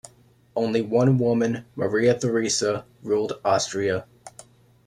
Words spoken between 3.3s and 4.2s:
Austria.